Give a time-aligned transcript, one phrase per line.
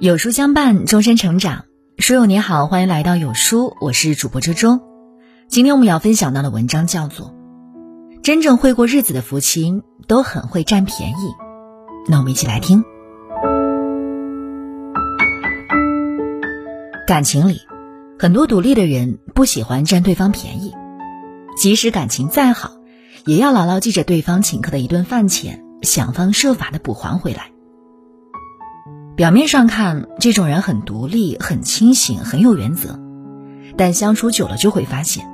[0.00, 1.66] 有书相伴，终身成长。
[1.98, 4.80] 书友你好，欢迎来到有书，我是主播周周。
[5.46, 7.34] 今天我们要分享到的文章叫做
[8.22, 11.12] 《真正会过日子的夫妻都很会占便宜》。
[12.08, 12.82] 那我们一起来听。
[17.06, 17.60] 感情里，
[18.18, 20.72] 很多独立的人不喜欢占对方便宜，
[21.58, 22.72] 即使感情再好，
[23.26, 27.49] 也要牢牢记着对方请客的一顿饭钱，想方设法的补还回来。
[29.20, 32.98] 表面上看，这种人很独立、很清醒、很有原则，
[33.76, 35.26] 但相处久了就会发现，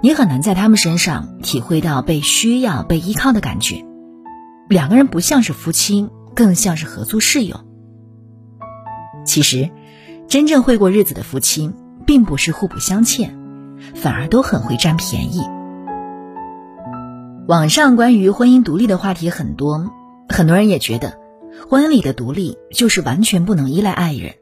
[0.00, 3.84] 你很难在他们身上体会到被需要、被依靠的感觉。
[4.70, 7.60] 两个人不像是夫妻，更像是合租室友。
[9.26, 9.68] 其实，
[10.26, 11.70] 真正会过日子的夫妻，
[12.06, 13.38] 并不是互不相欠，
[13.94, 15.42] 反而都很会占便宜。
[17.46, 19.84] 网上关于婚姻独立的话题很多，
[20.30, 21.27] 很多人也觉得。
[21.66, 24.34] 婚姻里的独立就是完全不能依赖爱人。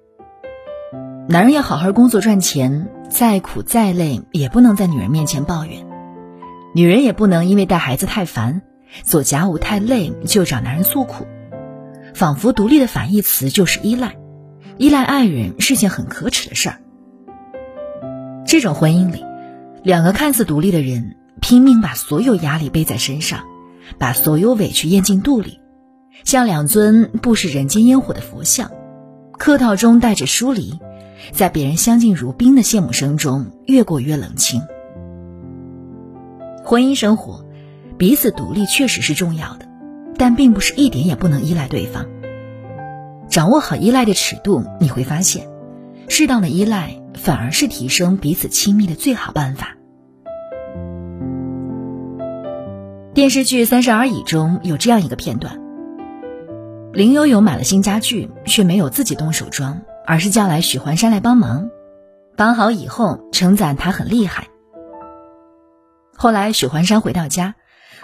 [1.29, 5.85] 男人要好好工作赚钱，再苦再累也不能在女人面前抱怨；
[6.75, 8.63] 女人也不能因为带孩子太烦、
[9.03, 11.27] 做家务太累就找男人诉苦。
[12.15, 14.17] 仿佛独立的反义词就是依赖，
[14.79, 16.81] 依赖爱人是件很可耻的事儿。
[18.47, 19.25] 这种婚姻里，
[19.83, 23.45] 两个看似独立的人拼命把所有压力背在身上，
[23.99, 25.59] 把所有委屈咽进肚里。
[26.25, 28.71] 像两尊不食人间烟火的佛像，
[29.39, 30.79] 客套中带着疏离，
[31.33, 34.63] 在别人相敬如宾的羡慕声中，越过越冷清。
[36.65, 37.45] 婚姻生活，
[37.97, 39.69] 彼此独立确实是重要的，
[40.17, 42.07] 但并不是一点也不能依赖对方。
[43.29, 45.49] 掌握好依赖的尺度，你会发现，
[46.09, 49.77] 适当的依赖反而是提升彼此亲密的最好办法。
[53.15, 55.66] 电视剧《三十而已》中有这样一个片段。
[56.97, 61.69] 林有有买了新家具，却没有自己动手装，而是叫来许环山来帮忙。
[62.39, 64.49] 帮好以后，称赞他很厉害。
[66.17, 67.55] 后来许环山回到家，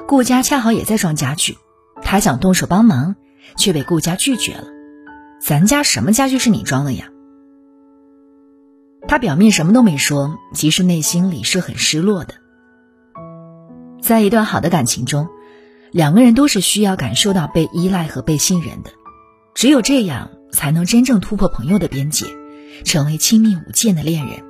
[0.07, 1.57] 顾家恰好也在装家具，
[2.03, 3.17] 他想动手帮忙，
[3.57, 4.65] 却被顾家拒绝了。
[5.41, 7.07] 咱家什么家具是你装的呀？
[9.09, 12.35] 他表面什么都没说，其实内心里是很失落的。
[14.03, 15.29] 在一段好的感情中。
[15.93, 18.91] 两个人都是需要感受到被依赖和被信任的，
[19.55, 22.25] 只有这样才能真正突破朋友的边界，
[22.83, 24.43] 成为亲密无间的恋人。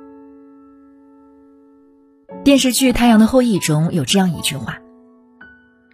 [2.45, 4.79] 电视剧《太阳的后裔》中有这样一句话：“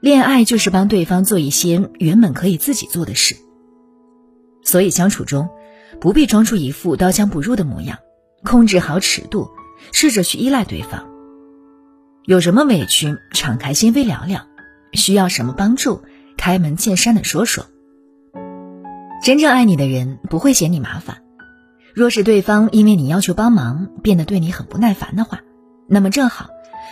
[0.01, 3.35] 恋爱就是帮对方做一些原本可以自己做的事。”
[4.61, 5.49] 所以相处中，
[5.99, 7.97] 不必装出一副刀枪不入的模样，
[8.43, 9.49] 控制好尺度，
[9.91, 11.07] 试着去依赖对方。
[12.25, 14.45] 有什么委屈，敞开心扉聊聊。
[14.93, 16.01] 需要什么帮助，
[16.37, 17.65] 开门见山的说说。
[19.23, 21.23] 真正爱你的人不会嫌你麻烦。
[21.93, 25.41] 若是对方因为你要求帮忙变得对你很不耐烦的话，
[25.87, 26.47] 那么正好，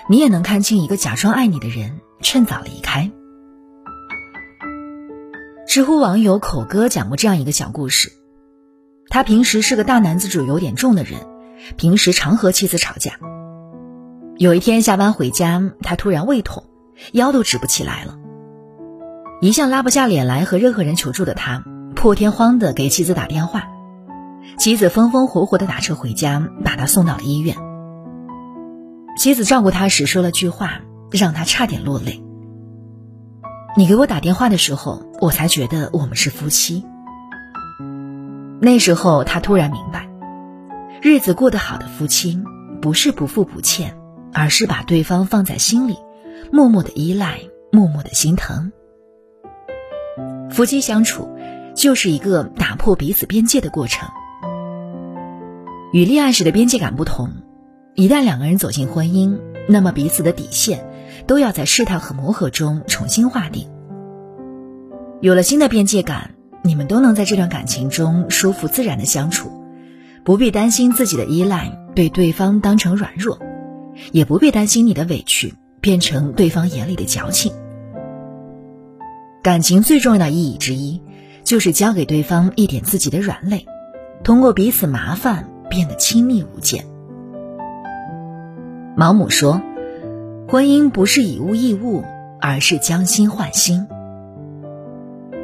[0.09, 3.11] 你也能看清一个假装爱你的人趁早离开。
[5.67, 8.11] 知乎网友口哥讲过这样一个小故事：
[9.09, 11.21] 他平时是个大男子主有点重的人，
[11.77, 13.13] 平时常和妻子吵架。
[14.37, 16.65] 有一天下班回家，他突然胃痛。
[17.13, 18.15] 腰都直不起来了，
[19.41, 21.63] 一向拉不下脸来和任何人求助的他，
[21.95, 23.67] 破天荒的给妻子打电话，
[24.57, 27.55] 妻子风风火火的打车回家，把他送到了医院。
[29.17, 30.81] 妻子照顾他时说了句话，
[31.11, 32.23] 让他差点落泪。
[33.75, 36.83] 你给我打电话的时候，我才觉得我们是夫妻。
[38.59, 40.09] 那时候他突然明白，
[41.01, 42.41] 日子过得好的夫妻，
[42.81, 43.95] 不是不富不欠，
[44.33, 45.95] 而是把对方放在心里。
[46.51, 47.39] 默默的依赖，
[47.71, 48.71] 默默的心疼。
[50.49, 51.29] 夫妻相处，
[51.75, 54.09] 就是一个打破彼此边界的过程。
[55.93, 57.29] 与恋爱时的边界感不同，
[57.95, 60.89] 一旦两个人走进婚姻，那么彼此的底线
[61.27, 63.69] 都要在试探和磨合中重新划定。
[65.21, 69.51] 有了新的边界感，你们都能在这段感情中舒服自然的相处，
[70.23, 73.39] 不必担心自己的依赖被对方当成软弱，
[74.11, 75.53] 也不必担心你的委屈。
[75.87, 77.53] 变成对方眼里的矫情。
[79.41, 81.01] 感情最重要的意义之一，
[81.45, 83.65] 就是教给对方一点自己的软肋，
[84.21, 86.83] 通过彼此麻烦变得亲密无间。
[88.97, 89.61] 毛姆说
[90.49, 92.03] ：“婚姻不是以物易物，
[92.41, 93.87] 而是将心换心。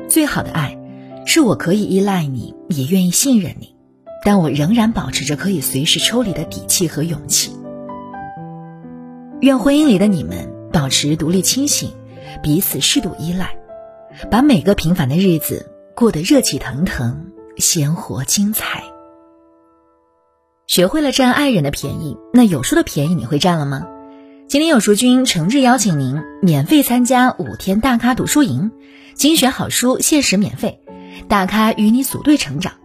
[0.09, 0.77] 最好的爱，
[1.25, 3.77] 是我可以依赖你，也愿意信任你，
[4.25, 7.53] 但我仍然保持着可以随时抽离的底气和勇气。”
[9.43, 11.91] 愿婚姻里的你们保持独立清醒，
[12.41, 13.57] 彼此适度依赖，
[14.31, 18.85] 把每个平凡的日子过得热气腾腾、鲜活精彩。
[20.65, 23.85] 学会了占爱人的便宜，那有书的便宜你会占了吗？
[24.47, 28.71] 今天有书君诚挚邀请您免费参加五天大咖读书营，
[29.13, 30.79] 精选好书限时免费，
[31.27, 32.75] 大咖与你组队成长，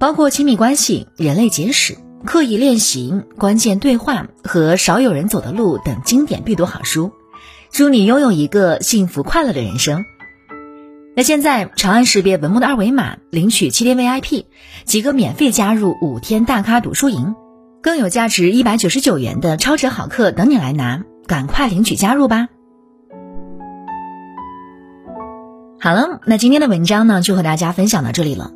[0.00, 7.12] 包括亲密关系、人类简史、刻意练习、关键对话和少有人走的路等经典必读好书，
[7.70, 10.04] 祝你拥有一个幸福快乐的人生。
[11.14, 14.46] 那现在长按识别文末的二维码，领取七天 VIP，
[14.84, 17.34] 即可免费加入五天大咖读书营。
[17.82, 22.48] 更有价值一百九十九元的超值好课等你来拿，赶快领取加入吧！
[25.78, 28.55] 好了，那今天的文章呢，就和大家分享到这里了。